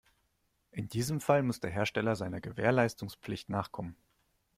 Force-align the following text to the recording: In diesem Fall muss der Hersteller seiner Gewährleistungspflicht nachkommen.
In 0.71 0.89
diesem 0.89 1.21
Fall 1.21 1.43
muss 1.43 1.59
der 1.59 1.69
Hersteller 1.69 2.15
seiner 2.15 2.41
Gewährleistungspflicht 2.41 3.49
nachkommen. 3.49 3.95